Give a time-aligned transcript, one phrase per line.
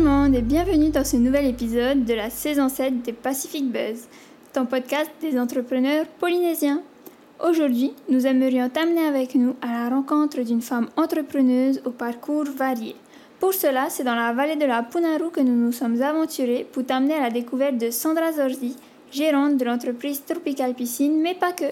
[0.00, 4.08] le monde et bienvenue dans ce nouvel épisode de la saison 7 des Pacific Buzz,
[4.52, 6.80] ton podcast des entrepreneurs polynésiens.
[7.46, 12.96] Aujourd'hui, nous aimerions t'amener avec nous à la rencontre d'une femme entrepreneuse au parcours varié.
[13.40, 16.86] Pour cela, c'est dans la vallée de la Punaru que nous nous sommes aventurés pour
[16.86, 18.76] t'amener à la découverte de Sandra Zorzi,
[19.12, 21.70] gérante de l'entreprise Tropical Piscine, mais pas que.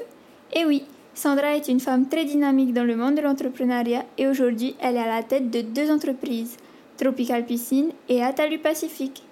[0.54, 0.84] Et oui,
[1.14, 5.00] Sandra est une femme très dynamique dans le monde de l'entrepreneuriat et aujourd'hui, elle est
[5.00, 6.58] à la tête de deux entreprises,
[6.98, 9.22] Tropical Piscine et Atalu Pacifique.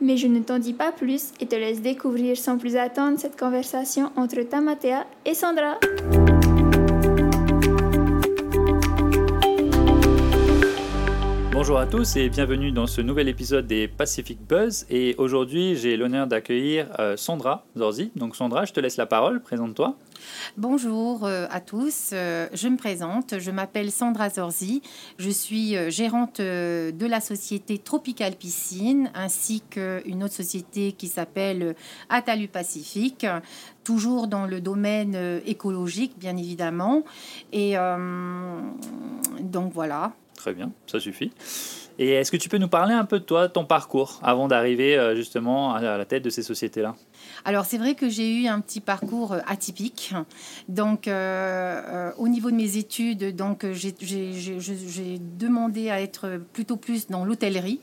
[0.00, 3.38] Mais je ne t'en dis pas plus et te laisse découvrir sans plus attendre cette
[3.38, 5.78] conversation entre Tamatea et Sandra.
[11.56, 14.84] Bonjour à tous et bienvenue dans ce nouvel épisode des Pacific Buzz.
[14.90, 18.12] Et aujourd'hui, j'ai l'honneur d'accueillir euh, Sandra Zorzi.
[18.14, 19.96] Donc Sandra, je te laisse la parole, présente-toi.
[20.58, 24.82] Bonjour euh, à tous, euh, je me présente, je m'appelle Sandra Zorzi,
[25.16, 31.74] je suis gérante de la société Tropical Piscine ainsi qu'une autre société qui s'appelle
[32.10, 33.26] Atalu Pacifique,
[33.82, 37.02] toujours dans le domaine écologique bien évidemment.
[37.54, 37.76] Et
[39.40, 40.12] donc voilà.
[40.36, 41.32] Très bien, ça suffit.
[41.98, 44.96] Et est-ce que tu peux nous parler un peu de toi, ton parcours, avant d'arriver
[44.98, 46.94] euh, justement à la tête de ces sociétés-là?
[47.44, 50.14] Alors c'est vrai que j'ai eu un petit parcours euh, atypique.
[50.68, 57.24] Donc euh, au niveau de mes études, donc j'ai demandé à être plutôt plus dans
[57.24, 57.80] l'hôtellerie.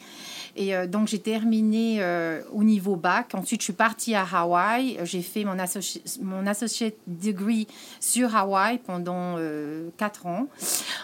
[0.56, 3.34] Et euh, donc, j'ai terminé euh, au niveau bac.
[3.34, 5.00] Ensuite, je suis partie à Hawaï.
[5.04, 5.56] J'ai fait mon,
[6.22, 7.68] mon associate degree
[8.00, 10.48] sur Hawaï pendant euh, quatre ans.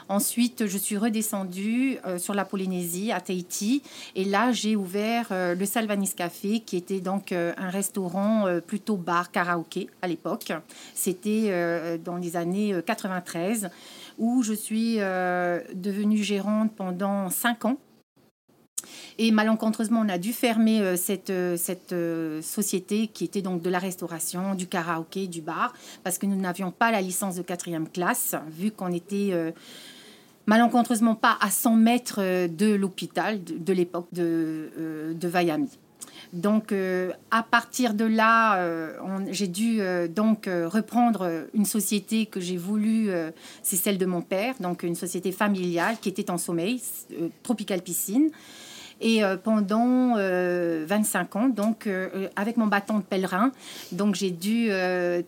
[0.07, 3.83] Ensuite, je suis redescendue sur la Polynésie, à Tahiti.
[4.15, 9.87] Et là, j'ai ouvert le Salvanis Café, qui était donc un restaurant plutôt bar karaoké
[10.01, 10.51] à l'époque.
[10.95, 13.69] C'était dans les années 93
[14.17, 17.77] où je suis devenue gérante pendant cinq ans
[19.21, 21.57] et malencontreusement, on a dû fermer euh, cette, euh,
[21.91, 25.73] euh, société qui était donc de la restauration, du karaoké, du bar,
[26.05, 29.33] parce que nous n'avions pas la licence de quatrième classe, vu qu'on était
[30.45, 34.69] malencontreusement pas à 100 mètres de l'hôpital de, l'époque de,
[35.13, 35.31] de.
[36.31, 36.73] Donc,
[37.31, 38.59] à partir de là,
[39.31, 43.09] j'ai dû donc reprendre une société que j'ai voulu,
[43.63, 46.81] c'est celle de mon père, donc une société familiale qui était en sommeil,
[47.43, 48.29] Tropical Piscine.
[49.01, 53.51] Et euh, pendant 25 euh, ans, donc euh, avec mon bâton de pèlerin,
[53.91, 54.69] donc j'ai dû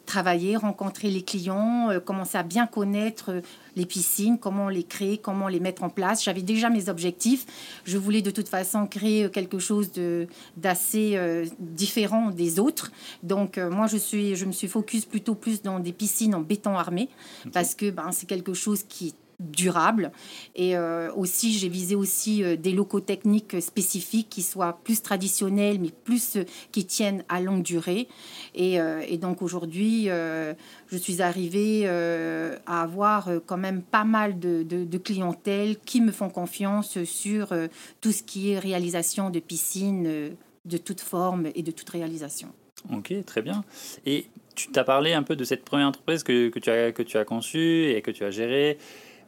[0.06, 3.32] travailler, rencontrer les clients, commencer à bien connaître
[3.76, 6.24] les piscines, comment les créer, comment les mettre en place.
[6.24, 7.46] J'avais déjà mes objectifs.
[7.86, 10.28] Je voulais de toute façon créer quelque chose de
[10.58, 11.18] d'assez
[11.60, 12.92] différent des autres.
[13.24, 16.78] Donc moi je suis je me suis focus plutôt plus dans des piscines en béton
[16.78, 17.10] armé
[17.54, 20.12] parce que ben, c'est quelque chose qui durable.
[20.56, 25.80] Et euh, aussi, j'ai visé aussi euh, des locaux techniques spécifiques qui soient plus traditionnels,
[25.80, 28.08] mais plus euh, qui tiennent à longue durée.
[28.56, 28.80] Et,
[29.18, 35.78] donc aujourd'hui, je suis arrivée à avoir quand même pas mal de, de, de, clientèle
[35.86, 37.54] qui me font confiance sur
[38.02, 40.36] tout ce qui est réalisation de piscines
[40.66, 42.50] de toute forme et de toute réalisation.
[42.92, 43.64] Ok, très bien.
[44.06, 44.26] Et
[44.56, 47.18] tu t'as parlé un peu de cette première entreprise que, que, tu as, que tu
[47.18, 48.78] as conçue et que tu as gérée.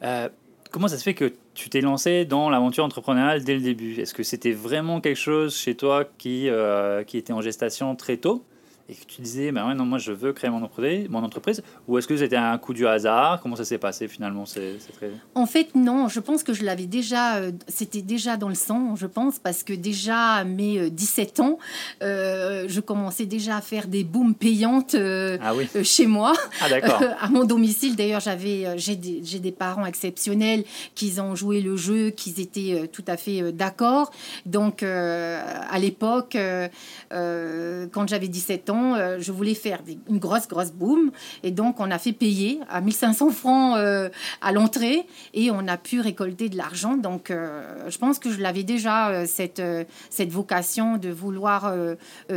[0.03, 0.29] Euh,
[0.71, 3.99] comment ça se fait que tu t'es lancé dans l'aventure entrepreneuriale dès le début?
[3.99, 8.17] Est-ce que c'était vraiment quelque chose chez toi qui, euh, qui était en gestation très
[8.17, 8.43] tôt?
[8.89, 11.63] Et que tu disais, bah ouais, non, moi je veux créer mon entreprise, mon entreprise
[11.87, 13.39] Ou est-ce que c'était un coup du hasard?
[13.41, 15.09] Comment ça s'est passé finalement c'est, très...
[15.35, 18.97] En fait, non, je pense que je l'avais déjà, euh, c'était déjà dans le sang,
[18.97, 21.59] je pense, parce que déjà à mes 17 euh, ans,
[22.01, 26.65] euh, je commençais déjà à faire des booms payantes ah chez moi, ah,
[27.21, 27.95] à mon domicile.
[27.95, 33.05] D'ailleurs, j'avais, j'ai, des, des parents exceptionnels qui ont joué le jeu, qui étaient tout
[33.07, 34.11] à fait d'accord.
[34.45, 36.37] Donc, à l'époque,
[37.09, 39.79] quand j'avais 17 ans, euh, je voulais faire
[40.09, 41.11] une grosse, grosse boom.
[41.43, 44.09] Et donc, on a fait payer à 1500 francs euh,
[44.41, 46.97] à l'entrée et on a pu récolter de l'argent.
[46.97, 49.61] Donc, euh, je pense que je l'avais déjà, cette,
[50.09, 51.73] cette vocation de vouloir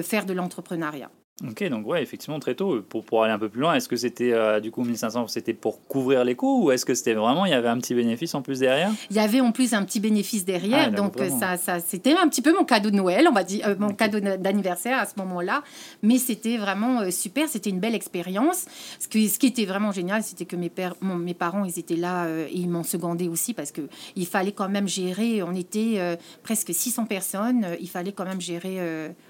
[0.02, 1.10] faire de l'entrepreneuriat.
[1.44, 3.96] Ok, donc ouais, effectivement, très tôt, pour, pour aller un peu plus loin, est-ce que
[3.96, 7.44] c'était euh, du coup 1500, c'était pour couvrir les coûts ou est-ce que c'était vraiment,
[7.44, 8.90] il y avait un petit bénéfice en plus derrière?
[9.10, 12.26] Il y avait en plus un petit bénéfice derrière, ah, donc ça, ça c'était un
[12.28, 15.12] petit peu mon cadeau de Noël, on va dire, euh, mon cadeau d'anniversaire à ce
[15.18, 15.62] moment-là,
[16.02, 18.64] mais c'était vraiment euh, super, c'était une belle expérience.
[18.98, 21.96] Ce qui, ce qui était vraiment génial, c'était que mes, pères, mes parents, ils étaient
[21.96, 23.82] là et ils m'ont secondé aussi parce que
[24.14, 28.80] il fallait quand même gérer, on était presque 600 personnes, il fallait quand même gérer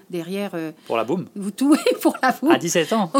[0.09, 0.51] derrière.
[0.85, 3.11] pour la boum Tout, pour la À 17 ans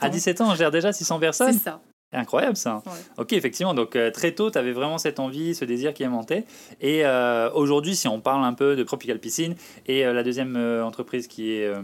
[0.00, 0.50] À 17 ans.
[0.50, 1.80] on gère déjà 600 personnes C'est ça.
[2.14, 2.82] Incroyable ça.
[2.84, 2.92] Ouais.
[3.16, 3.72] Ok, effectivement.
[3.72, 6.44] Donc euh, très tôt, tu avais vraiment cette envie, ce désir qui monté.
[6.80, 9.54] Et euh, aujourd'hui, si on parle un peu de Tropical Piscine
[9.86, 11.80] et euh, la deuxième euh, entreprise qui est euh,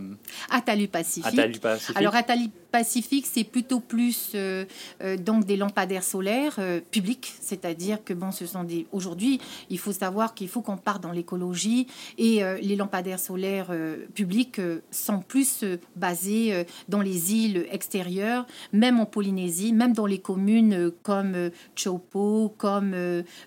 [0.50, 1.24] Atalu Pacifique.
[1.32, 1.96] Atalu Pacific.
[1.96, 4.66] Alors Atali Pacifique, c'est plutôt plus euh,
[5.02, 8.86] euh, donc des lampadaires solaires euh, publics, c'est-à-dire que bon, ce sont des.
[8.92, 11.86] Aujourd'hui, il faut savoir qu'il faut qu'on parte dans l'écologie
[12.18, 13.70] et les lampadaires solaires
[14.14, 14.60] publics
[14.90, 15.64] sont plus
[15.96, 22.94] basés dans les îles extérieures, même en Polynésie, même dans les communes comme Chopo, comme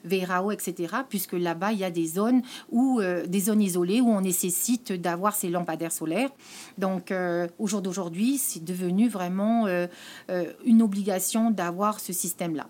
[0.04, 0.96] Verao, etc.
[1.10, 2.42] Puisque là-bas, il y a des zones
[2.72, 6.30] où des zones isolées où on nécessite d'avoir ces lampadaires solaires.
[6.78, 7.14] Donc,
[7.60, 9.88] au jour d'aujourd'hui, c'est devenu vraiment euh,
[10.30, 12.68] euh, une obligation d'avoir ce système-là.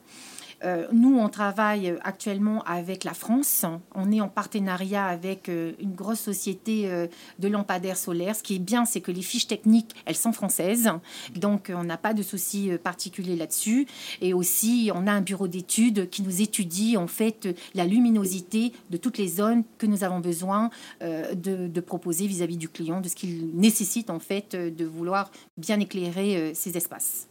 [0.63, 3.65] Euh, nous, on travaille actuellement avec la France.
[3.95, 7.07] On est en partenariat avec euh, une grosse société euh,
[7.39, 8.35] de lampadaires solaires.
[8.35, 10.89] Ce qui est bien, c'est que les fiches techniques, elles sont françaises.
[11.35, 13.87] Donc, euh, on n'a pas de souci euh, particulier là-dessus.
[14.21, 18.73] Et aussi, on a un bureau d'études qui nous étudie en fait euh, la luminosité
[18.89, 20.69] de toutes les zones que nous avons besoin
[21.01, 25.31] euh, de, proposer vis-à-vis du client, de ce qu'il nécessite en fait euh, de vouloir
[25.57, 27.27] bien éclairer euh, ces espaces.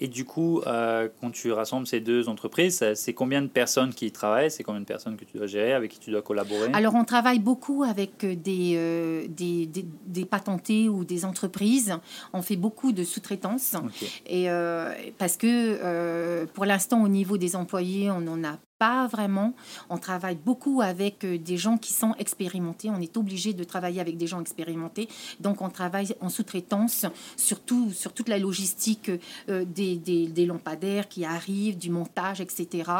[0.00, 4.06] Et du coup, euh, quand tu rassembles ces deux entreprises, c'est combien de personnes qui
[4.06, 4.50] y travaillent?
[4.50, 6.70] C'est combien de personnes que tu dois gérer, avec qui tu dois collaborer?
[6.72, 11.96] Alors, on travaille beaucoup avec euh, des, euh, des, des, des patentés ou des entreprises.
[12.32, 13.74] On fait beaucoup de sous-traitance.
[14.26, 19.54] Et euh, parce que pour l'instant, au niveau des employés, on n'en a pas vraiment.
[19.90, 22.90] On travaille beaucoup avec euh, des gens qui sont expérimentés.
[22.90, 25.08] On est obligé de travailler avec des gens expérimentés.
[25.40, 29.10] Donc, on travaille en sous-traitance, surtout sur toute la logistique
[29.48, 32.90] euh, des, lampadaires qui arrivent, du montage, etc.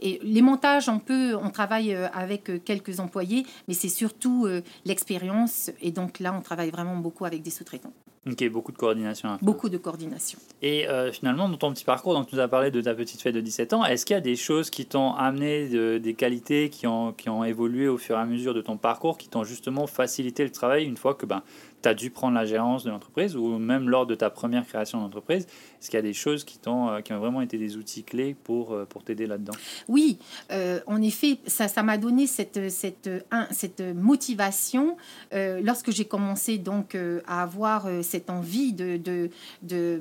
[0.00, 4.46] Et les montages, on peut, on travaille euh, avec quelques employés, mais c'est surtout
[4.84, 5.70] l'expérience.
[5.80, 7.92] Et donc là, on travaille vraiment beaucoup avec des sous-traitants.
[8.28, 9.38] Ok, beaucoup de coordination.
[9.40, 10.38] Beaucoup de coordination.
[10.60, 13.22] Et euh, finalement, dans ton petit parcours, donc tu nous as parlé de ta petite
[13.22, 16.12] fête de 17 ans, est-ce qu'il y a des choses qui t'ont amené de- des
[16.12, 19.28] qualités qui ont, qui ont évolué au fur et à mesure de ton parcours, qui
[19.30, 21.42] t'ont justement facilité le travail une fois que ben,
[21.82, 25.00] tu as dû prendre la gérance de l'entreprise ou même lors de ta première création
[25.00, 27.76] d'entreprise Est-ce qu'il y a des choses qui, t'ont, euh, qui ont vraiment été des
[27.76, 29.54] outils clés pour, euh, pour t'aider là-dedans?
[29.88, 30.18] Oui,
[30.52, 34.96] euh, en effet, ça ça m'a donné cette, cette, un- cette motivation
[35.32, 36.96] lorsque j'ai commencé donc
[37.26, 39.30] à avoir cette envie de, de,
[39.62, 40.00] de,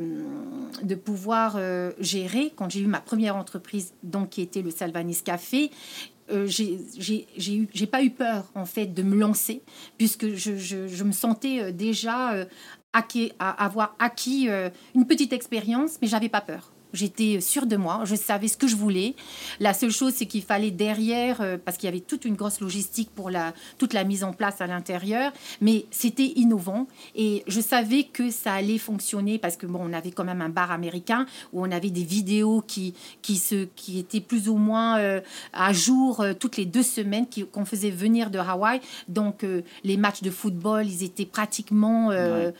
[0.84, 1.58] de pouvoir
[2.00, 2.52] gérer.
[2.56, 5.72] Quand j'ai eu ma première entreprise, donc qui était le Salvanis Café,
[6.31, 9.64] euh, j'ai pas eu peur en fait de me lancer
[9.98, 12.46] puisque je, me sentais euh, déjà euh,
[12.94, 14.50] à avoir acquis
[14.96, 16.72] une petite expérience, mais j'avais pas peur.
[16.91, 19.15] J'étais sûre de moi, je savais ce que je voulais.
[19.59, 22.62] La seule chose, c'est qu'il fallait derrière, euh, parce qu'il y avait toute une grosse
[22.62, 25.31] logistique pour la, toute la mise en place à l'intérieur,
[25.62, 30.09] mais c'était innovant et je savais que ça allait fonctionner parce que bon, on avait
[30.12, 34.19] quand même un bar américain où on avait des vidéos qui, qui, se, qui étaient
[34.21, 35.21] plus ou moins euh,
[35.53, 38.81] à jour euh, toutes les deux semaines qu'on faisait venir de Hawaï.
[39.07, 39.45] Donc
[39.83, 42.53] les matchs de football, ils étaient pratiquement Ouais.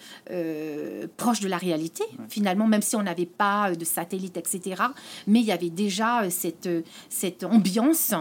[1.18, 4.84] proches de la réalité, finalement, même si on n'avait pas de satellite, etc.
[5.28, 8.14] Mais il y avait déjà euh, cette, euh, cette ambiance.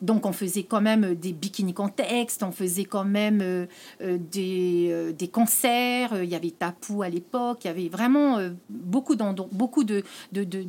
[0.00, 3.66] Donc, on faisait quand même des bikini contexte, on faisait quand même euh,
[4.02, 6.14] euh, des, euh, des concerts.
[6.14, 7.60] Euh, Il y avait Tapou à l'époque.
[7.64, 9.14] Il y avait vraiment euh, beaucoup,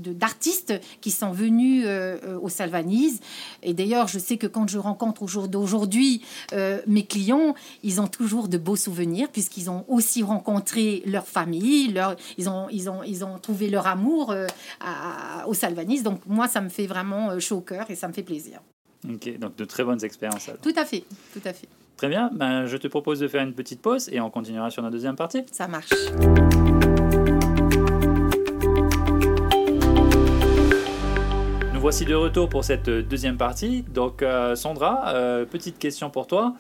[0.04, 3.20] d'artistes qui sont venus euh, euh, au Salvanise.
[3.62, 6.22] Et d'ailleurs, je sais que quand je rencontre au jour d'aujourd'hui
[6.54, 11.92] euh, mes clients, ils ont toujours de beaux souvenirs puisqu'ils ont aussi rencontré leur famille,
[11.92, 14.48] leur, ils, ont, ils, ont, ils ont trouvé leur amour euh,
[14.80, 16.02] à- au Salvanis.
[16.04, 18.60] Donc moi, ça me fait vraiment euh, chaud au cœur et ça me fait plaisir.
[19.10, 20.48] Ok, donc de très bonnes expériences.
[20.50, 20.62] alors.
[20.62, 21.04] Tout à fait,
[21.34, 21.68] tout à fait.
[21.98, 24.82] Très bien, ben, je te propose de faire une petite pause et on continuera sur
[24.82, 25.44] la deuxième partie.
[25.52, 25.92] Ça marche.
[31.74, 33.84] Nous voici de retour pour cette deuxième partie.
[33.84, 36.56] Donc euh, Sandra, euh, petite question pour toi.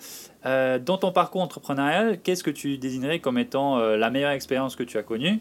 [0.46, 4.84] Euh, dans ton parcours entrepreneurial, qu'est-ce que tu désignerais comme étant la meilleure expérience que
[4.84, 5.39] tu as connue?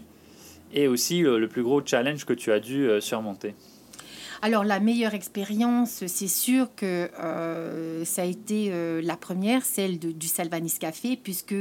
[0.72, 3.54] Et aussi euh, le plus gros challenge que tu as dû euh, surmonter
[4.40, 10.26] Alors la meilleure expérience, c'est sûr que euh, ça a été la première, celle du
[10.26, 11.54] Salvanis Café, puisque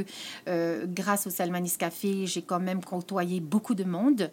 [0.47, 4.31] grâce au Salvanis Café, j'ai quand même côtoyé beaucoup de monde.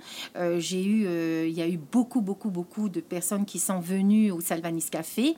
[0.57, 4.41] J'ai eu, il y a eu beaucoup, beaucoup, beaucoup de personnes qui sont venues au
[4.41, 5.37] Salvanis Café.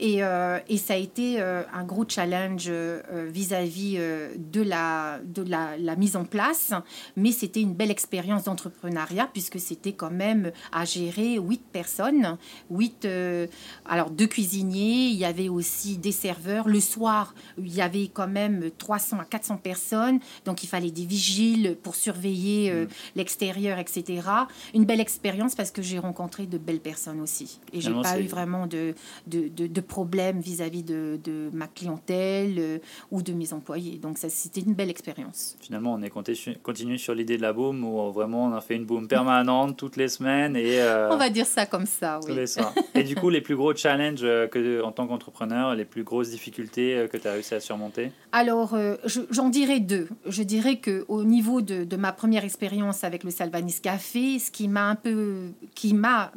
[0.00, 3.98] Et, euh, et ça a été euh, un gros challenge euh, vis-à-vis
[4.36, 6.72] de, la, de la, la mise en place,
[7.16, 12.38] mais c'était une belle expérience d'entrepreneuriat puisque c'était quand même à gérer huit personnes
[12.70, 13.06] 8,
[13.84, 16.66] alors deux cuisiniers, il y avait aussi des serveurs.
[16.66, 21.04] Le soir, il y avait quand même 300 à 400 personnes, donc il fallait des
[21.04, 22.88] vigiles pour surveiller mm.
[23.16, 24.22] l'extérieur, etc.
[24.72, 27.60] Une belle expérience parce que j'ai rencontré de belles personnes aussi.
[27.74, 28.94] Et j'ai pas eu vraiment de,
[29.26, 32.80] de, de, problèmes vis-à-vis de, de, ma clientèle
[33.10, 33.98] ou de mes employés.
[33.98, 35.56] Donc c'était une belle expérience.
[35.60, 38.86] Finalement, on est continué sur l'idée de la boom où vraiment on a fait une
[38.86, 40.56] boom permanente toutes les semaines.
[40.56, 42.34] Et, euh, on va dire ça comme ça, oui.
[42.94, 46.30] Et du coup, les plus gros challenges euh, que, en tant qu'entrepreneur, les plus grosses
[46.30, 48.12] difficultés euh, que tu as réussi à surmonter?
[48.32, 48.76] Alors,
[49.30, 50.08] j'en dirais deux.
[50.26, 54.68] Je dirais qu'au niveau de, de, ma première expérience avec le Salvanis Café, ce qui
[54.68, 56.32] m'a un peu, qui m'a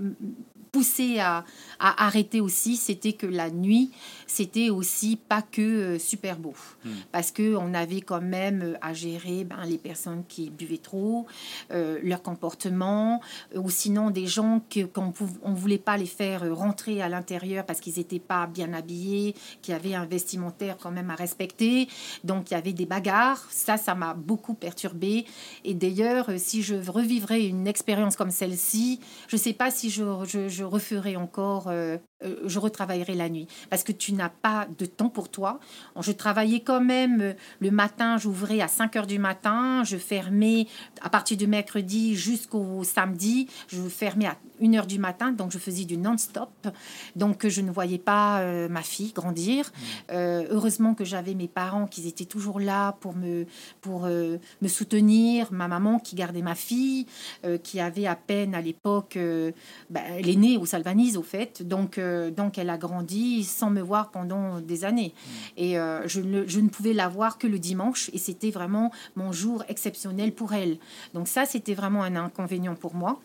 [0.74, 1.46] poussé à,
[1.80, 3.92] à arrêter aussi, c'était que la nuit,
[4.26, 6.56] c'était aussi pas que euh, super beau.
[6.84, 6.90] Hmm.
[7.12, 11.28] Parce qu'on avait quand même euh, à gérer ben, les personnes qui buvaient trop,
[11.72, 13.22] euh, leur comportement,
[13.54, 14.62] ou sinon des gens
[14.94, 15.14] qu'on
[15.46, 19.74] ne voulait pas les faire rentrer à l'intérieur parce qu'ils n'étaient pas bien habillés, qui
[19.74, 21.88] avaient un vestimentaire quand même à respecter.
[22.24, 23.46] Donc il y avait des bagarres.
[23.52, 25.26] Ça, ça m'a beaucoup perturbé.
[25.64, 30.04] Et d'ailleurs, si je revivrais une expérience comme celle-ci, je ne sais pas si je,
[30.26, 31.72] je, je referais encore
[32.24, 35.60] euh, je retravaillerai la nuit parce que tu n'as pas de temps pour toi.
[36.00, 40.68] Je travaillais quand même euh, le matin, j'ouvrais à 5 heures du matin, je fermais
[41.02, 45.58] à partir du mercredi jusqu'au samedi, je fermais à 1 heure du matin, donc je
[45.58, 46.50] faisais du non-stop.
[47.16, 49.72] Donc je ne voyais pas euh, ma fille grandir.
[49.74, 50.16] Mmh.
[50.52, 53.46] heureusement que j'avais mes parents qui étaient toujours là pour me,
[53.82, 57.06] pour, me soutenir, ma maman qui gardait ma fille,
[57.64, 62.00] qui avait à peine à l'époque, ben, elle est née au Salvanise au fait, donc
[62.32, 65.14] donc elle a grandi sans me voir pendant des années.
[65.58, 69.64] Et euh, je, ne, pouvais la voir que le dimanche et c'était vraiment mon jour
[69.68, 70.78] exceptionnel pour elle.
[71.14, 73.20] Donc ça, c'était vraiment un inconvénient pour moi.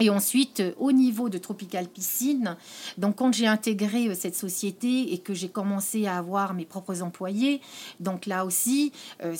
[0.00, 2.56] Et ensuite, euh, au niveau de Tropical Piscine,
[2.98, 7.02] donc quand j'ai intégré euh, cette société et que j'ai commencé à avoir mes propres
[7.02, 7.60] employés,
[7.98, 8.92] donc là aussi,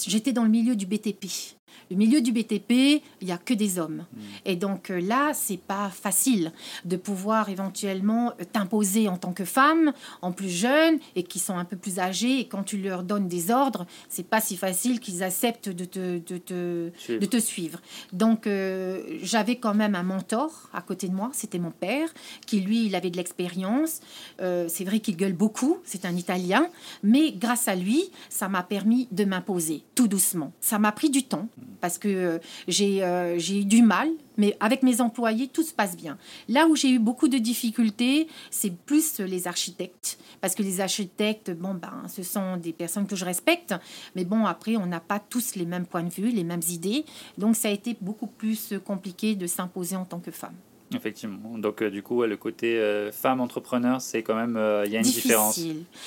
[0.06, 1.57] j'étais dans le milieu du BTP.
[1.90, 4.04] Le milieu du BTP, il n'y a que des hommes.
[4.12, 4.20] Hmm.
[4.44, 6.52] Et donc euh, là, c'est pas facile
[6.84, 11.56] de pouvoir éventuellement euh, t'imposer en tant que femme, en plus jeune et qui sont
[11.56, 12.40] un peu plus âgés.
[12.40, 16.18] Et quand tu leur donnes des ordres, c'est pas si facile qu'ils acceptent de te,
[16.18, 17.80] de te, de te suivre.
[18.12, 22.08] Donc euh, j'avais quand même un mentor à côté de moi, c'était mon père,
[22.46, 24.00] qui lui, il avait de l'expérience.
[24.38, 26.66] c'est vrai qu'il gueule beaucoup, c'est un Italien,
[27.02, 30.52] mais grâce à lui, ça m'a permis de m'imposer tout doucement.
[30.60, 31.48] Ça m'a pris du temps
[31.80, 32.38] parce que euh,
[32.68, 36.18] euh, j'ai eu du mal, mais avec mes employés, tout se passe bien.
[36.48, 41.50] Là où j'ai eu beaucoup de difficultés, c'est plus les architectes, parce que les architectes,
[41.50, 43.74] bon, ben, ce sont des personnes que je respecte,
[44.14, 47.04] mais bon, après, on n'a pas tous les mêmes points de vue, les mêmes idées,
[47.36, 50.54] donc ça a été beaucoup plus compliqué de s'imposer en tant que femme.
[50.94, 51.58] Effectivement.
[51.58, 54.56] Donc, euh, du coup, le côté euh, femme entrepreneur, c'est quand même.
[54.56, 55.60] Euh, il y a une différence.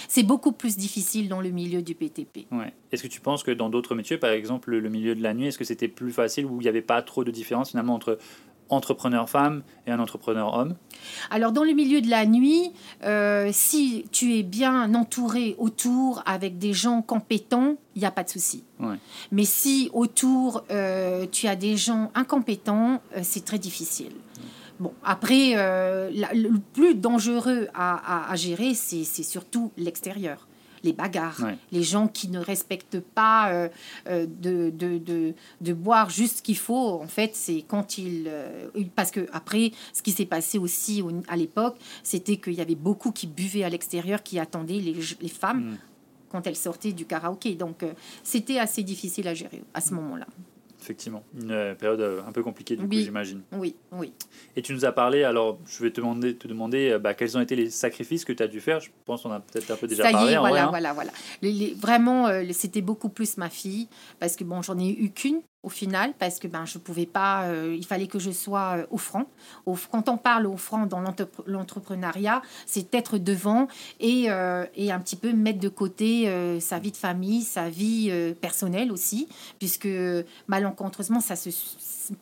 [0.07, 2.47] C'est beaucoup plus difficile dans le milieu du PTP.
[2.51, 2.73] Ouais.
[2.91, 5.47] Est-ce que tu penses que dans d'autres métiers, par exemple le milieu de la nuit,
[5.47, 8.17] est-ce que c'était plus facile ou il n'y avait pas trop de différence finalement entre
[8.69, 10.75] entrepreneur femme et un entrepreneur homme?
[11.29, 12.71] Alors dans le milieu de la nuit,
[13.51, 18.29] si tu es bien entouré autour avec des gens compétents, il n'y a pas de
[18.29, 18.63] souci.
[18.79, 18.95] Ouais.
[19.31, 20.63] Mais si autour
[21.31, 24.11] tu as des gens incompétents, c'est très difficile.
[24.81, 30.47] Bon, après, euh, le plus dangereux à, gérer, c'est surtout l'extérieur
[30.83, 33.69] les bagarres, les gens qui ne respectent pas euh,
[34.07, 36.99] euh, de, de, de, boire juste ce qu'il faut.
[36.99, 38.27] En fait, c'est quand ils...
[38.95, 43.11] parce que après, ce qui s'est passé aussi à l'époque, c'était qu'il y avait beaucoup
[43.11, 45.77] qui buvaient à l'extérieur, qui attendaient les, les femmes mm.
[46.31, 47.53] quand elles sortaient du karaoké.
[47.53, 47.85] Donc,
[48.23, 50.25] c'était assez difficile à gérer à ce moment-là
[50.81, 51.23] effectivement.
[51.39, 53.41] Une euh, période euh, un peu compliquée, du coup, j'imagine.
[53.51, 54.13] Oui, oui.
[54.55, 57.37] Et tu nous as parlé, alors je vais te demander, te demander euh, bah, quels
[57.37, 58.79] ont été les sacrifices que tu as dû faire.
[58.79, 60.31] Je pense qu'on a peut-être un peu déjà Ça parlé.
[60.31, 60.69] Y est, voilà, hein.
[60.69, 61.11] voilà, voilà,
[61.77, 63.87] vraiment, c'était beaucoup plus ma fille,
[64.19, 67.43] parce que bon, j'en ai eu qu'une au final parce que ben je pouvais pas
[67.43, 69.27] euh, il fallait que je sois euh, au front
[69.91, 71.01] quand on parle au front dans
[71.45, 73.67] l'entrepreneuriat c'est être devant
[73.99, 78.11] et, euh, et, un petit peu mettre de côté sa vie de famille sa vie
[78.41, 79.27] personnelle aussi
[79.59, 79.87] puisque
[80.47, 81.49] malencontreusement ça se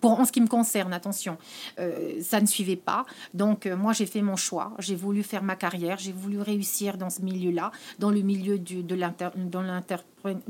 [0.02, 1.38] pour en ce qui me concerne attention
[2.22, 3.06] ça ne suivait pas.
[3.34, 4.74] Donc moi j'ai fait mon choix.
[4.80, 5.98] J'ai voulu faire ma carrière.
[5.98, 8.96] J'ai voulu réussir dans ce milieu là dans le milieu du, de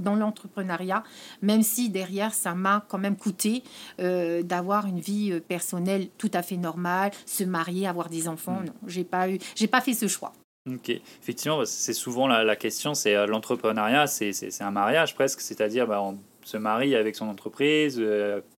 [0.05, 1.03] l'entrepreneuriat,
[1.41, 3.63] même si derrière, ça m'a quand même coûté
[3.99, 8.59] euh, d'avoir une vie euh, personnelle tout à fait normale, se marier, avoir des enfants.
[8.61, 8.65] Mm.
[8.65, 10.33] Non, j'ai pas eu, j'ai pas fait ce choix.
[10.69, 16.01] Ok, effectivement, c'est souvent la, question, c'est euh, l'entrepreneuriat, c'est un mariage presque, c'est-à-dire bah,
[16.01, 18.01] on se marie avec son entreprise,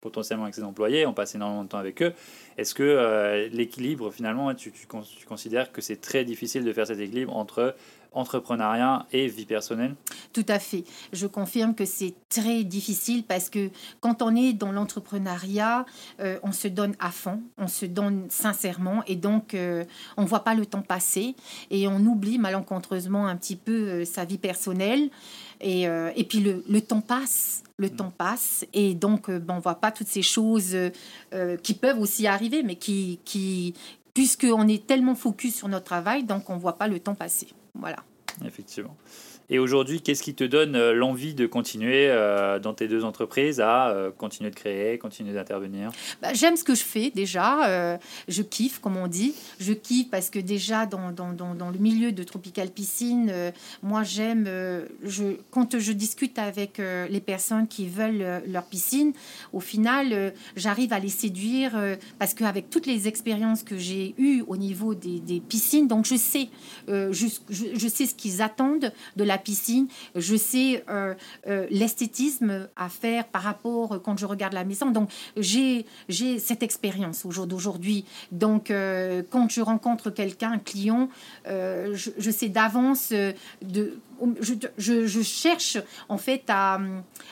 [0.01, 2.13] potentiellement avec ses employés, on passe énormément de temps avec eux.
[2.57, 6.99] Est-ce que l'équilibre, finalement, tu, tu, tu considères que c'est très difficile de faire cet
[6.99, 7.75] équilibre entre
[8.13, 9.95] entrepreneuriat et vie personnelle
[10.33, 10.83] Tout à fait.
[11.13, 13.69] Je confirme que c'est très difficile parce que
[14.01, 15.85] quand on est dans l'entrepreneuriat,
[16.19, 19.85] euh, on se donne à fond, on se donne sincèrement et donc euh,
[20.17, 21.35] on ne voit pas le temps passer
[21.69, 25.09] et on oublie malencontreusement un petit peu euh, sa vie personnelle.
[25.63, 27.95] Et, et puis le, le, temps passe, le mm.
[27.95, 30.75] temps passe et donc ben, on ne voit pas toutes ces choses
[31.61, 33.75] qui peuvent aussi arriver, mais qui, qui
[34.15, 37.49] puisqu'on est tellement focus sur notre travail, donc on ne voit pas le temps passer.
[37.75, 38.03] Voilà.
[38.45, 38.95] Effectivement.
[39.53, 43.59] Et aujourd'hui, qu'est-ce qui te donne euh, l'envie de continuer euh, dans tes deux entreprises
[43.59, 45.91] à euh, continuer de créer, continuer d'intervenir?
[46.21, 47.99] Bah, J'aime ce que je fais déjà.
[48.29, 49.35] je kiffe, comme on dit.
[49.59, 53.33] Je kiffe parce que déjà, dans, dans, dans, le milieu de Tropical Piscine,
[53.83, 54.47] moi, j'aime.
[55.03, 56.77] je, quand je discute avec
[57.09, 59.11] les personnes qui veulent leur piscine,
[59.51, 61.73] au final, j'arrive à les séduire
[62.19, 66.15] parce qu'avec toutes les expériences que j'ai eues au niveau des, des piscines, donc je
[66.15, 66.47] sais,
[66.87, 69.87] je, je, je sais ce qu'ils attendent de la piscine.
[70.15, 71.13] Je sais euh,
[71.47, 74.91] euh, l'esthétisme à faire par rapport euh, quand je regarde la maison.
[74.91, 75.85] Donc, j'ai
[76.39, 78.05] cette expérience au jour d'aujourd'hui.
[78.31, 78.71] Donc,
[79.29, 81.09] quand je rencontre quelqu'un, un client,
[81.45, 83.11] je, sais d'avance
[83.61, 83.97] de
[84.39, 85.77] je, je, cherche
[86.09, 86.79] en fait à,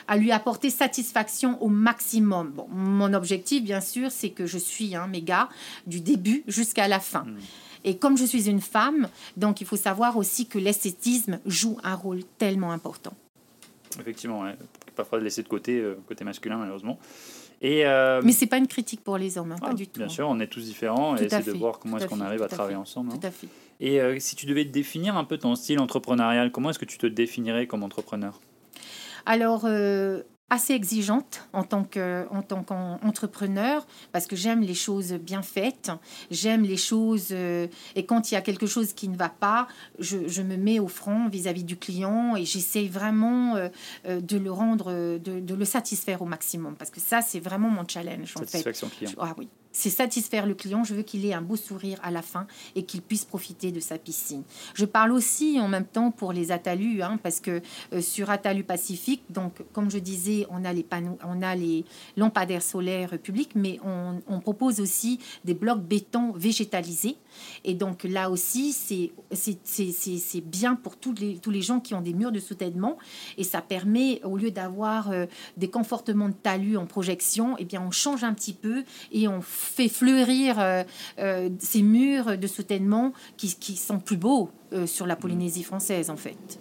[0.08, 2.52] à, lui apporter satisfaction au maximum.
[2.70, 5.48] Mon objectif, bien sûr, c'est que je suis un méga
[5.86, 7.24] du début jusqu'à la fin.
[7.24, 7.36] Mmh.
[7.84, 11.94] Et comme je suis une femme, donc il faut savoir aussi que l'esthétisme joue un
[11.94, 13.14] rôle tellement important.
[13.98, 14.44] Effectivement,
[14.94, 16.98] parfois laisser de côté, euh, côté masculin malheureusement.
[17.62, 20.00] Et, euh, Mais c'est pas une critique pour les hommes, hein, pas ah, du tout.
[20.00, 22.48] Bien sûr, on est tous différents et c'est de voir comment est-ce qu'on arrive à,
[22.48, 23.10] travailler ensemble.
[23.12, 23.18] Hein.
[23.20, 23.48] Tout à fait.
[23.80, 26.98] Et euh, si tu devais définir un peu ton style entrepreneurial, comment est-ce que tu
[26.98, 28.40] te définirais comme entrepreneur?
[29.26, 29.66] Alors,
[30.50, 35.92] assez exigeante en tant que en tant qu'entrepreneur parce que j'aime les choses bien faites
[36.30, 39.68] j'aime les choses euh, et quand il y a quelque chose qui ne va pas
[40.00, 43.68] je, je me mets au front vis-à-vis du client et j'essaie vraiment euh,
[44.06, 47.70] euh, de le rendre de, de, le satisfaire au maximum parce que ça c'est vraiment
[47.70, 49.12] mon challenge en Satisfaction client.
[49.18, 50.84] ah oui c'est satisfaire le client.
[50.84, 53.80] Je veux qu'il ait un beau sourire à la fin et qu'il puisse profiter de
[53.80, 54.42] sa piscine.
[54.74, 57.60] Je parle aussi en même temps pour les Atalus, hein, parce que
[57.92, 61.84] euh, sur Atalu Pacifique, donc comme je disais, on a les panneaux, on a les
[62.16, 67.16] lampadaires solaires publics, mais on, propose aussi des blocs béton végétalisés.
[67.64, 72.00] Et donc là aussi, c'est c'est bien pour tous les, tous les gens qui ont
[72.00, 72.96] des murs de soutènement
[73.36, 75.26] et ça permet, au lieu d'avoir euh,
[75.58, 79.28] des confortements de talus en projection, et eh bien on change un petit peu et
[79.28, 80.82] on fait fleurir euh,
[81.18, 86.10] euh, ces murs de soutènement qui, qui sont plus beaux euh, sur la Polynésie française
[86.10, 86.58] en fait.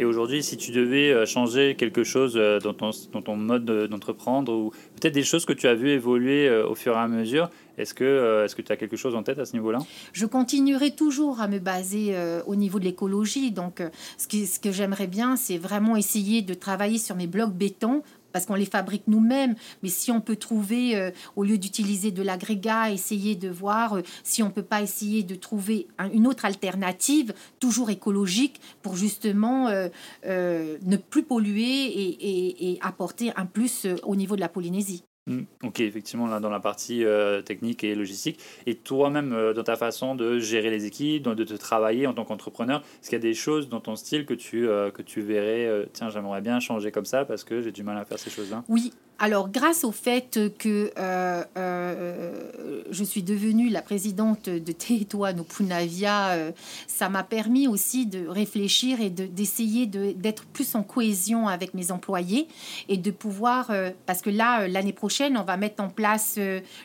[0.00, 4.70] Et aujourd'hui, si tu devais changer quelque chose dans ton, dans ton mode d'entreprendre ou
[4.70, 8.44] peut-être des choses que tu as vu évoluer au fur et à mesure, est-ce que
[8.44, 9.80] est-ce que tu as quelque chose en tête à ce niveau-là?
[10.12, 12.14] Je continuerai toujours à me baser
[12.46, 13.50] au niveau de l'écologie.
[13.50, 13.82] Donc,
[14.18, 18.04] ce, qui, ce que j'aimerais bien, c'est vraiment essayer de travailler sur mes blocs béton
[18.38, 19.56] parce qu'on les fabrique nous-mêmes.
[19.82, 24.02] Mais si on peut trouver, euh, au lieu d'utiliser de l'agrégat, essayer de voir euh,
[24.22, 29.88] si on peut pas essayer de trouver une autre alternative, toujours écologique, pour justement euh,
[30.22, 35.02] ne plus polluer et, apporter un plus au niveau de la Polynésie.
[35.28, 35.42] Mm.
[35.62, 38.40] Ok, effectivement, là, dans la partie euh, technique et logistique.
[38.66, 42.24] Et toi-même, euh, dans ta façon de gérer les équipes, de, te travailler en tant
[42.24, 45.20] qu'entrepreneur, est-ce qu'il y a des choses dans ton style que tu, euh, que tu
[45.20, 48.30] verrais, tiens, j'aimerais bien changer comme ça parce que j'ai du mal à faire ces
[48.30, 52.50] choses-là Oui, alors, grâce au fait que euh, euh,
[52.92, 56.52] je suis devenue la présidente de Teetoa Nupunavia, euh,
[56.86, 62.46] ça m'a permis aussi de réfléchir et d'essayer d'être plus en cohésion avec mes employés
[62.88, 63.72] et de pouvoir,
[64.06, 66.38] parce que là, l'année prochaine, on va mettre en place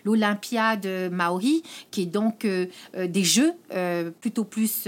[0.04, 3.54] l'Olympiade Maori, qui est donc des jeux,
[4.22, 4.88] plutôt plus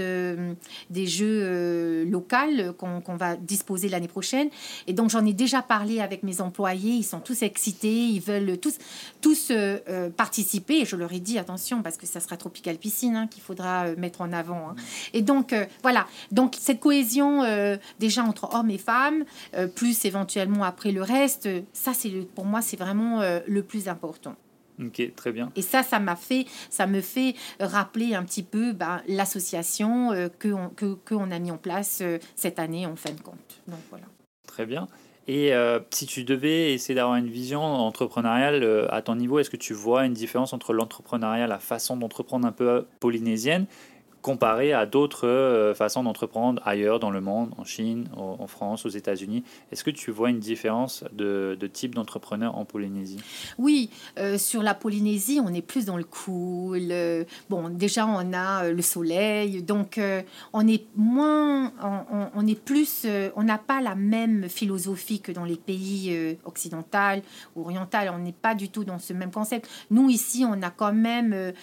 [0.90, 2.36] des jeux locaux
[2.78, 4.50] qu'on va disposer l'année prochaine.
[4.88, 8.58] Et donc, j'en ai déjà parlé avec mes employés, ils sont tous excités, ils veulent
[8.58, 8.78] tous,
[9.22, 10.82] tous euh, euh, participer.
[10.82, 13.88] Et je leur ai dit, attention, parce que ça sera Tropical Piscine hein, qu'il faudra
[13.88, 14.70] euh, mettre en avant.
[14.70, 14.76] Hein.
[15.14, 16.08] Et donc, voilà.
[16.32, 17.44] Donc, cette cohésion
[18.00, 19.26] déjà entre hommes et femmes,
[19.76, 24.36] plus éventuellement après le reste, ça, c'est pour moi, c'est vraiment le plus important.
[24.80, 25.52] Ok, très bien.
[25.56, 30.52] Et ça, ça m'a fait, ça me fait rappeler un petit peu ben, l'association que
[30.52, 32.04] qu'on que, que a mis en place
[32.36, 33.62] cette année en fin de compte.
[33.68, 34.06] Donc voilà.
[34.48, 34.88] Très bien.
[35.28, 39.50] Et euh, si tu devais essayer d'avoir une vision entrepreneuriale euh, à ton niveau, est-ce
[39.50, 43.66] que tu vois une différence entre l'entrepreneuriat, la façon d'entreprendre un peu polynésienne,
[44.26, 48.90] comparé à d'autres euh, façons d'entreprendre ailleurs dans le monde, en Chine, en France, aux
[48.90, 49.44] États-Unis.
[49.72, 53.20] Est-ce que tu vois une différence de, type d'entrepreneur en Polynésie?
[53.60, 56.92] Oui, euh, sur la Polynésie, on est plus dans le cool.
[57.52, 60.02] bon, déjà, on a le soleil, donc
[60.54, 61.72] on est moins,
[62.36, 67.22] on, est plus, on n'a pas la même philosophie que dans les pays occidentaux,
[67.56, 67.98] orientaux.
[68.12, 69.70] On n'est pas du tout dans ce même concept.
[69.92, 71.54] Nous, ici, on a quand même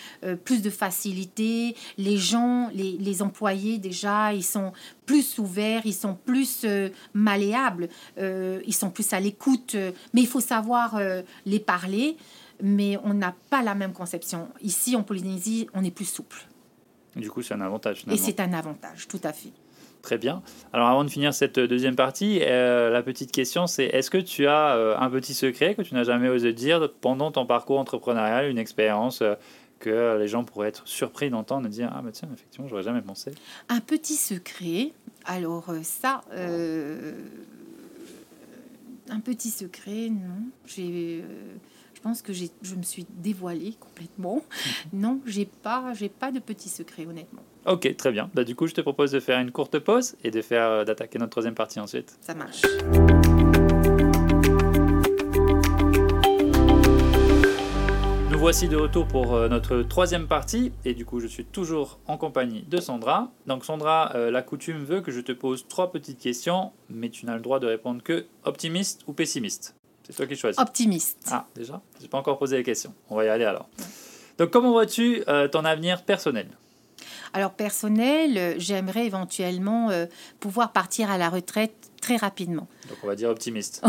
[0.44, 1.74] plus de facilité.
[1.98, 4.72] Les gens les, employés déjà, ils sont
[5.06, 7.88] plus ouverts, ils sont plus euh, malléables,
[8.18, 9.74] euh, ils sont plus à l'écoute.
[9.74, 11.00] Euh, mais il faut savoir
[11.46, 12.16] les parler,
[12.62, 14.48] mais on n'a pas la même conception.
[14.62, 16.46] Ici, en Polynésie, on est plus souple.
[17.16, 18.04] Du coup, c'est un avantage.
[18.10, 19.52] Et c'est un avantage, tout à fait.
[20.00, 20.42] Très bien.
[20.72, 24.98] Alors avant de finir cette deuxième partie, la petite question c'est est-ce que tu as
[24.98, 29.22] un petit secret que tu n'as jamais osé dire pendant ton parcours entrepreneurial, une expérience
[29.82, 33.02] que les gens pourraient être surpris d'entendre et dire Ah, bah tiens, effectivement, j'aurais jamais
[33.02, 33.32] pensé.
[33.68, 34.92] Un petit secret.
[35.24, 37.12] Alors, euh, ça, euh,
[39.10, 40.46] un petit secret, non.
[40.66, 41.20] J'ai.
[41.22, 41.54] Euh,
[41.94, 44.42] je pense que je me suis dévoilée complètement.
[44.92, 47.42] non, j'ai pas, j'ai pas de petit secret, honnêtement.
[47.66, 48.28] Ok, très bien.
[48.34, 51.18] Bah, du coup, je te propose de faire une courte pause et de faire d'attaquer
[51.18, 52.16] notre troisième partie ensuite.
[52.20, 52.62] Ça marche.
[58.42, 62.16] Voici de retour pour euh, notre troisième partie et du coup je suis toujours en
[62.16, 63.30] compagnie de Sandra.
[63.46, 67.24] Donc Sandra, euh, la coutume veut que je te pose trois petites questions, mais tu
[67.24, 69.76] n'as le droit de répondre que optimiste ou pessimiste.
[70.02, 70.60] C'est toi qui choisis.
[70.60, 71.28] Optimiste.
[71.30, 72.92] Ah déjà, j'ai pas encore posé les questions.
[73.10, 73.68] On va y aller alors.
[74.38, 76.48] Donc comment vois-tu euh, ton avenir personnel?
[77.34, 79.88] Alors personnel, j'aimerais éventuellement
[80.40, 82.68] pouvoir partir à la retraite très rapidement.
[82.90, 83.82] Donc on va dire optimiste.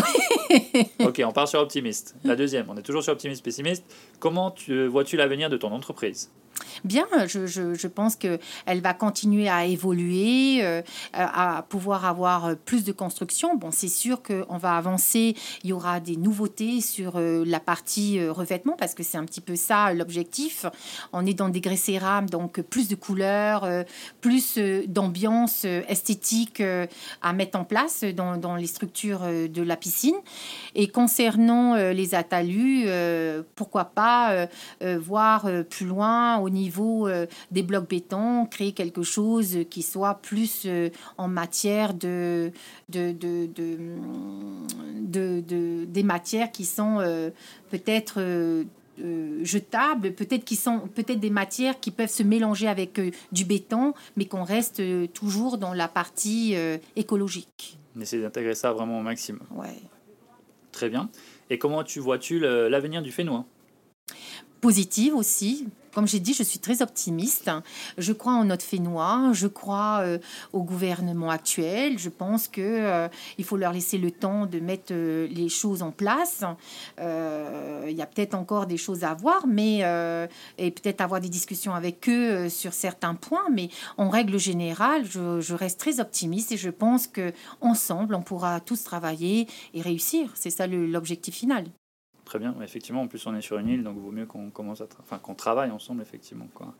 [0.99, 2.15] ok, on part sur optimiste.
[2.23, 3.83] La deuxième, on est toujours sur optimiste, pessimiste.
[4.19, 4.55] Comment
[4.87, 6.31] vois-tu l'avenir de ton entreprise?
[6.83, 7.05] Bien.
[7.27, 10.81] Je, je, je pense qu'elle va continuer à évoluer, euh,
[11.13, 13.55] à pouvoir avoir plus de construction.
[13.55, 15.35] Bon, c'est sûr qu'on va avancer.
[15.63, 19.25] Il y aura des nouveautés sur euh, la partie euh, revêtement parce que c'est un
[19.25, 20.65] petit peu ça l'objectif.
[21.11, 23.67] On est dans des grès cérame, donc plus de couleurs,
[24.21, 24.57] plus
[24.87, 26.61] d'ambiance esthétique
[27.21, 30.15] à mettre en place dans, dans, les structures de la piscine.
[30.75, 32.87] Et concernant les atalus,
[33.55, 34.47] pourquoi pas
[34.81, 40.63] voir plus loin au niveau euh, des blocs béton, créer quelque chose qui soit plus
[40.65, 42.51] euh, en matière de,
[42.89, 43.47] de, de,
[45.41, 47.29] de, des matières qui sont euh,
[47.69, 48.63] peut-être
[49.41, 54.25] jetables, peut-être qui sont peut-être des matières qui peuvent se mélanger avec du béton, mais
[54.25, 54.81] qu'on reste
[55.13, 56.55] toujours dans la partie
[56.95, 57.79] écologique.
[57.95, 59.41] On essaie d'intégrer ça vraiment au maximum.
[59.55, 59.81] Ouais.
[60.71, 61.09] Très bien.
[61.49, 63.45] Et comment tu vois-tu l'avenir du Fénois
[64.61, 67.51] Positive aussi, comme j'ai dit, je suis très optimiste.
[67.97, 70.17] Je crois en notre Fénois, je crois euh,
[70.51, 71.99] au gouvernement actuel.
[71.99, 75.81] Je pense qu'il euh, il faut leur laisser le temps de mettre euh, les choses
[75.81, 76.43] en place.
[76.99, 79.79] Il y a peut-être encore des choses à voir, mais
[80.57, 83.47] et peut-être avoir des discussions avec eux sur certains points.
[83.51, 88.21] Mais en règle générale, je, je reste très optimiste et je pense que ensemble, on
[88.21, 90.31] pourra tous travailler et réussir.
[90.35, 91.65] C'est ça l'objectif final
[92.33, 92.55] très bien.
[92.63, 95.19] Effectivement, en plus, on est sur une île, donc vaut mieux qu'on commence à enfin,
[95.19, 96.47] qu'on travaille ensemble, effectivement.
[96.55, 96.73] Quoi.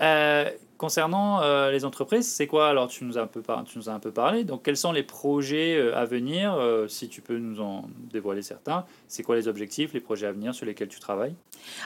[0.00, 0.50] Euh,
[0.84, 2.68] concernant euh, les entreprises, c'est quoi?
[2.68, 4.44] Alors, tu nous, as un peu parlé.
[4.44, 6.54] Donc, quels sont les projets euh, à venir?
[6.88, 10.54] Si tu peux nous en dévoiler certains, c'est quoi les objectifs, les projets à venir
[10.54, 11.34] sur lesquels tu travailles?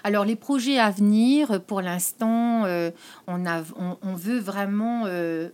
[0.02, 2.64] Alors, les projets à venir, pour l'instant,
[3.28, 5.04] on, veut vraiment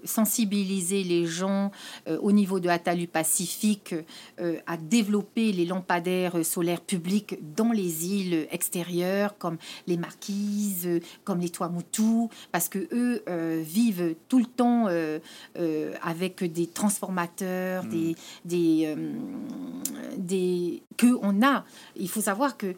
[0.05, 1.71] sensibiliser les gens
[2.07, 3.95] au niveau de Atalu Pacifique
[4.39, 10.89] à développer les lampadaires solaires publics dans les îles extérieures, comme les Marquises,
[11.25, 15.19] comme les Tuamutu, parce que eux euh, vivent tout le temps euh,
[15.59, 17.89] euh, avec des transformateurs, mm.
[17.89, 18.97] des, des,
[20.17, 21.65] des que on a.
[21.97, 22.75] Il faut savoir que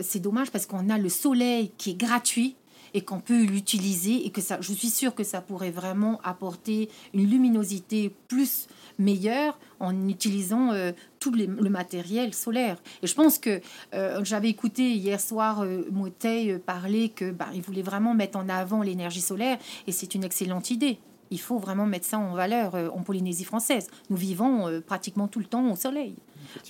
[0.00, 2.56] c'est dommage parce qu'on a le soleil qui est gratuit
[2.94, 6.88] et qu'on peut l'utiliser et que ça, je suis sûre que ça pourrait vraiment apporter
[7.14, 8.66] une luminosité plus
[8.98, 12.76] meilleure en utilisant euh, tout le matériel solaire.
[13.02, 13.60] Et je pense que
[13.94, 15.88] euh, j'avais écouté hier soir euh,
[16.24, 20.24] euh parler que bah, il voulait vraiment mettre en avant l'énergie solaire et c'est une
[20.24, 20.98] excellente idée.
[21.30, 23.88] Il faut vraiment mettre ça en valeur en Polynésie française.
[24.08, 26.14] Nous vivons pratiquement tout le temps au soleil.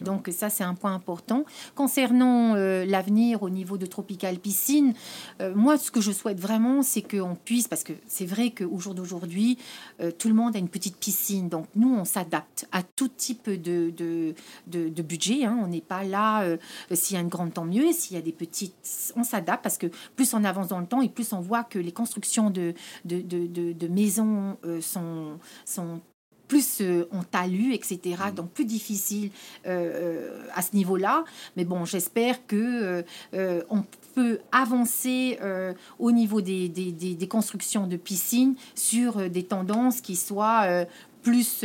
[0.00, 1.44] Donc ça, c'est un point important.
[1.74, 4.94] Concernant euh, l'avenir au niveau de Tropical Piscine,
[5.40, 8.78] euh, moi, ce que je souhaite vraiment, c'est qu'on puisse, parce que c'est vrai qu'au
[8.78, 9.58] jour d'aujourd'hui,
[10.00, 11.48] euh, tout le monde a une petite piscine.
[11.48, 14.34] Donc nous, on s'adapte à tout type de, de,
[14.66, 15.44] de, budget.
[15.44, 15.58] Hein.
[15.62, 16.44] On n'est pas là,
[16.92, 17.92] s'il y a une grande, tant mieux.
[17.92, 18.74] S'il y a des petites,
[19.16, 19.86] on s'adapte parce que
[20.16, 23.22] plus on avance dans le temps et plus on voit que les constructions de, de,
[23.22, 26.00] de maisons sont, sont
[26.48, 28.16] plus euh, on talus, etc.
[28.30, 28.34] Mm.
[28.34, 29.30] Donc plus difficile
[29.66, 31.24] euh, euh, à ce niveau-là.
[31.56, 33.04] Mais bon, j'espère que
[33.70, 33.84] on
[34.14, 35.38] peut avancer
[35.98, 40.86] au niveau des, des, des, constructions de piscines sur des tendances qui soient
[41.28, 41.64] plus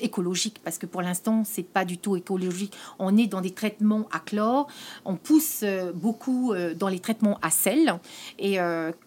[0.00, 4.06] écologiques parce que pour l'instant c'est pas du tout écologique on est dans des traitements
[4.12, 4.68] à chlore
[5.04, 7.94] on pousse beaucoup dans les traitements à sel
[8.38, 8.58] et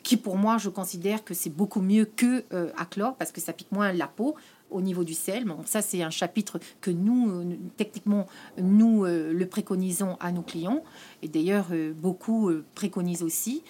[0.04, 2.44] qui pour moi je considère que c'est beaucoup mieux que
[2.78, 4.36] à chlore parce que ça pique moins la peau
[4.70, 5.46] au niveau du sel.
[5.46, 10.42] Bon, ça, c'est un chapitre que nous, euh, techniquement, nous euh, le préconisons à nos
[10.42, 10.84] clients.
[11.22, 13.64] Et d'ailleurs, euh, beaucoup préconisent aussi.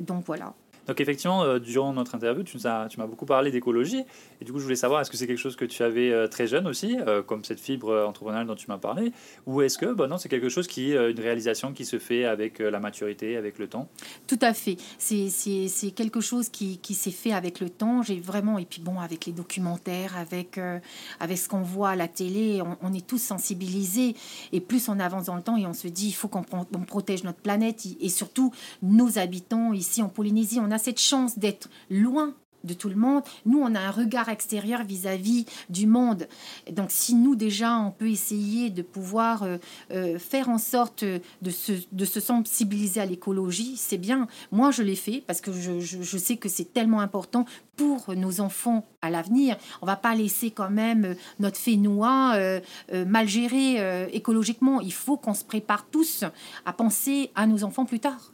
[0.00, 0.54] donc voilà.
[0.86, 4.04] Donc effectivement, euh, durant notre interview, tu, m'as beaucoup parlé d'écologie.
[4.40, 6.28] Et du coup, je voulais savoir, est-ce que c'est quelque chose que tu avais euh,
[6.28, 9.12] très jeune aussi, euh, comme cette fibre entrepreneuriale dont tu m'as parlé?
[9.46, 12.58] Ou est-ce que bon, non, c'est quelque chose qui, une réalisation qui se fait avec
[12.58, 13.88] la maturité, avec le temps?
[14.26, 14.76] Tout à fait.
[14.98, 18.02] C'est, quelque chose qui, s'est fait avec le temps.
[18.02, 22.62] J'ai vraiment, et puis bon, avec les documentaires, avec, ce qu'on voit à la télé,
[22.82, 24.14] on, est tous sensibilisés.
[24.52, 26.84] Et plus on avance dans le temps et on se dit, il faut qu'on on
[26.84, 30.60] protège notre planète et surtout nos habitants ici en Polynésie.
[30.78, 32.34] Cette chance d'être loin
[32.66, 33.22] de tout le monde.
[33.46, 36.26] Nous, on a un regard extérieur vis-à-vis du monde.
[36.70, 39.56] Donc, si nous, déjà, on peut essayer de pouvoir euh,
[39.92, 44.26] euh, faire en sorte de se, sensibiliser à l'écologie, c'est bien.
[44.52, 47.44] Moi, je l'ai fait parce que je, je, sais que c'est tellement important
[47.76, 49.56] pour nos enfants à l'avenir.
[49.82, 52.60] On va pas laisser quand même notre fénois euh,
[53.06, 54.80] mal géré écologiquement.
[54.80, 56.24] Il faut qu'on se prépare tous
[56.64, 58.32] à penser à nos enfants plus tard.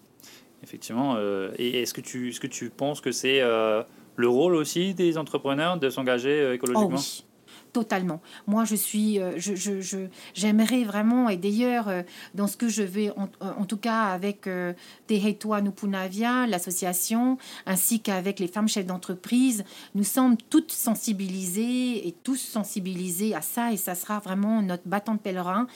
[0.72, 1.16] Effectivement.
[1.18, 3.82] Euh, et est-ce que, tu, est -ce que tu penses que c'est euh,
[4.16, 6.98] le rôle aussi des entrepreneurs de s'engager euh, écologiquement?
[6.98, 7.32] oh
[7.72, 8.20] totalement.
[8.46, 12.02] Moi, je suis, euh, je, je, j'aimerais vraiment, et d'ailleurs, euh,
[12.35, 14.72] dans ce que je vais, en, euh, tout cas avec euh,
[15.06, 22.37] Tehetoa Nupunavia, l'association, ainsi qu'avec les femmes chefs d'entreprise, nous sommes toutes sensibilisées et tous
[22.37, 25.66] sensibilisés à ça, et ça sera vraiment notre bâton de pèlerin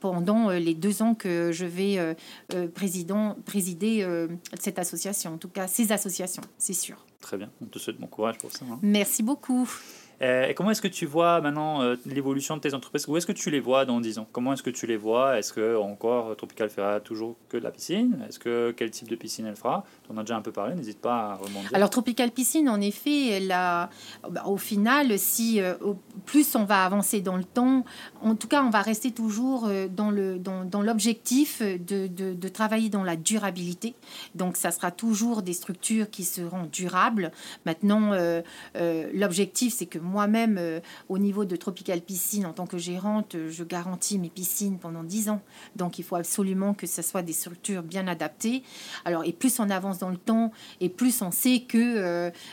[0.00, 2.16] pendant les deux ans que je vais
[2.74, 4.06] président, présider
[4.58, 7.04] cette association, en tout cas ces associations, c'est sûr.
[7.20, 8.64] Très bien, on te souhaite bon courage pour ça.
[8.70, 8.78] Hein.
[8.82, 9.68] Merci beaucoup.
[10.22, 13.08] Euh, et comment est-ce que tu vois maintenant euh, l'évolution de tes entreprises?
[13.08, 14.28] Où est-ce que tu les vois dans 10 ans?
[14.32, 15.38] Comment est-ce que tu les vois?
[15.38, 18.24] Est-ce que encore Tropical fera toujours que de la piscine?
[18.28, 19.84] Est-ce que quel type de piscine elle fera?
[20.12, 21.74] On a déjà un peu parlé, n'hésite pas à remonter.
[21.74, 23.90] Alors Tropical Piscine, en effet, la,
[24.28, 25.74] bah, au final, si euh,
[26.26, 27.84] plus on va avancer dans le temps,
[28.20, 32.88] en tout cas, on va rester toujours dans le dans, dans l'objectif de, de, travailler
[32.88, 33.94] dans la durabilité.
[34.34, 37.30] Donc ça sera toujours des structures qui seront durables.
[37.64, 38.12] Maintenant,
[38.74, 43.50] l'objectif, c'est que moi-même, euh, au niveau de Tropical Piscine, en tant que gérante, euh,
[43.50, 45.42] je garantis mes piscines pendant 10 ans.
[45.76, 48.62] Donc, il faut absolument que ce soit des structures bien adaptées.
[49.04, 51.78] Alors, et plus on avance dans le temps, et plus on sait que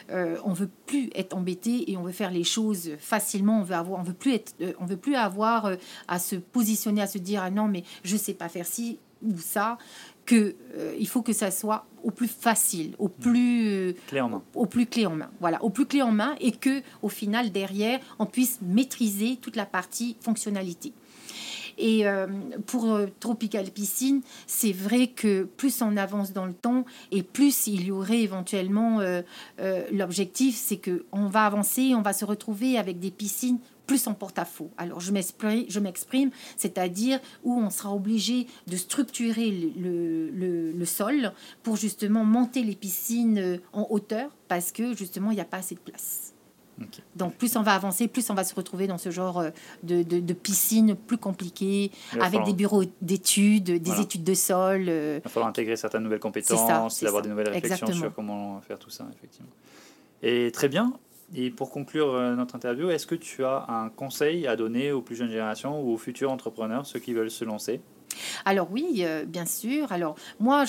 [0.10, 3.60] euh, on veut plus être embêté et on veut faire les choses facilement.
[3.60, 5.72] On veut avoir, on veut plus être, on veut plus avoir
[6.08, 9.38] à se positionner, à se dire ah non mais je sais pas faire ci ou
[9.38, 9.78] ça
[10.26, 14.30] que euh, il faut que ça soit au plus facile, au plus euh, clé en
[14.30, 14.44] main.
[14.54, 15.30] Au, plus clé en main.
[15.40, 19.56] Voilà, au plus clé en main et que au final derrière on puisse maîtriser toute
[19.56, 20.94] la partie fonctionnalité.
[21.78, 22.28] Et euh,
[22.66, 27.86] pour Tropical Piscine, c'est vrai que plus on avance dans le temps et plus il
[27.86, 29.00] y aurait éventuellement
[29.92, 34.13] l'objectif, c'est que on va avancer, on va se retrouver avec des piscines plus en
[34.13, 34.70] porte-à-faux.
[34.78, 42.63] Alors je m'exprime, c'est-à-dire où on sera obligé de structurer le, sol pour justement monter
[42.63, 46.34] les piscines euh, en hauteur parce que justement il n'y a pas assez de place.
[47.16, 49.50] Donc plus on va avancer, plus on va se retrouver dans ce genre euh,
[49.84, 54.86] de, de, piscine plus compliquée, avec des bureaux d'études, des études de sol.
[54.88, 55.20] Euh.
[55.20, 58.90] Il va falloir intégrer certaines nouvelles compétences, avoir des nouvelles réflexions sur comment faire tout
[58.92, 59.50] ça, effectivement.
[60.24, 60.94] Et très bien,
[61.36, 65.02] et pour conclure euh, notre interview, est-ce que tu as un conseil à donner aux
[65.02, 67.82] plus jeunes générations ou aux futurs entrepreneurs, ceux qui veulent se lancer?
[68.45, 69.91] Alors oui, euh, bien sûr.
[69.91, 70.65] Alors moi,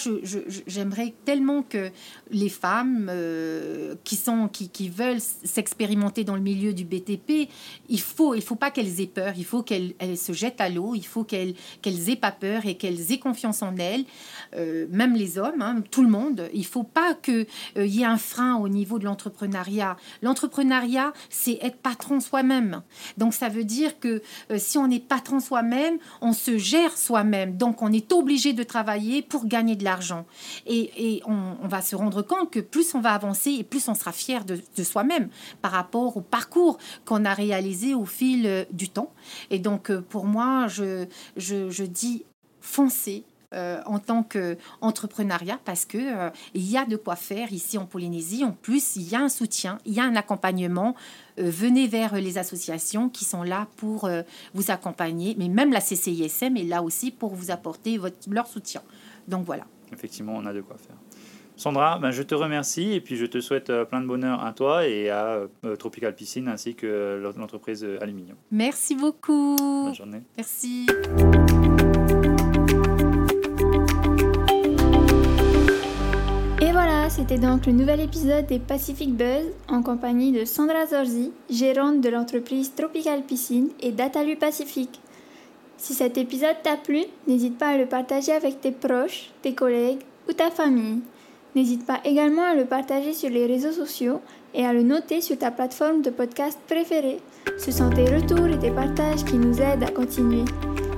[0.66, 1.90] j'aimerais tellement que
[2.30, 7.48] les femmes euh, qui, sont, qui, veulent s'expérimenter dans le milieu du BTP,
[7.88, 10.94] il faut, il faut pas qu'elles aient peur, il faut qu'elles se jettent à l'eau,
[10.94, 14.04] il faut qu'elles qu'elles aient pas peur et qu'elles aient confiance en elles,
[14.56, 16.48] euh, même les hommes, hein, tout le monde.
[16.52, 19.96] Il faut pas qu'il y ait un frein au niveau de l'entrepreneuriat.
[20.22, 22.82] L'entrepreneuriat, c'est être patron soi-même.
[23.16, 24.22] Donc ça veut dire que
[24.56, 27.37] si on est patron soi-même, on se gère soi-même.
[27.46, 30.26] Donc on est obligé de travailler pour gagner de l'argent.
[30.66, 34.12] Et, on, va se rendre compte que plus on va avancer et plus on sera
[34.12, 35.28] fier de, soi-même
[35.60, 39.12] par rapport au parcours qu'on a réalisé au fil euh, du temps.
[39.50, 42.24] Et donc euh, pour moi, je, je, dis
[42.60, 47.86] foncez, euh, en tant qu'entrepreneuriat parce que il y a de quoi faire ici en
[47.86, 48.44] Polynésie.
[48.44, 50.94] En plus, il y a un soutien, il y a un accompagnement.
[51.36, 54.08] venez vers les associations qui sont là pour
[54.54, 58.82] vous accompagner, mais même la CCISM est là aussi pour vous apporter votre, leur soutien.
[59.28, 59.64] Donc voilà.
[59.92, 60.96] Effectivement, on a de quoi faire.
[61.58, 64.52] Sandra, ben, je te remercie et puis je te souhaite euh, plein de bonheur à
[64.52, 68.36] toi et à euh, Tropical Piscine ainsi que l'entreprise Aluminium.
[68.52, 69.56] Merci beaucoup.
[69.56, 70.22] Bonne journée.
[70.36, 70.86] Merci.
[77.28, 82.08] C'était donc le nouvel épisode des Pacific Buzz en compagnie de Sandra Zorzi, gérante de
[82.08, 84.98] l'entreprise Tropical Piscine et Datalu Pacific.
[85.76, 89.98] Si cet épisode t'a plu, n'hésite pas à le partager avec tes proches, tes collègues
[90.26, 91.00] ou ta famille.
[91.54, 94.22] N'hésite pas également à le partager sur les réseaux sociaux
[94.54, 97.20] et à le noter sur ta plateforme de podcast préférée.
[97.58, 100.46] Ce sont tes retours et tes partages qui nous aident à continuer.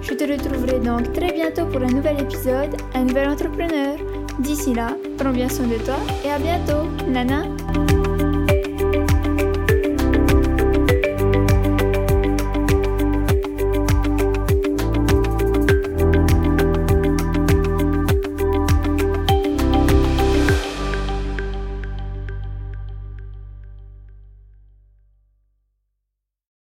[0.01, 3.99] Je te retrouverai donc très bientôt pour un nouvel épisode, un nouvel entrepreneur.
[4.41, 6.89] D'ici là, prends bien soin de toi et à bientôt.
[7.07, 7.43] Nana